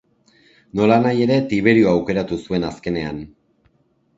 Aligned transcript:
Nolanahi 0.79 1.21
ere, 1.27 1.37
Tiberio 1.51 1.91
aukeratu 1.91 2.41
zuen 2.47 2.67
azkenean. 2.71 3.21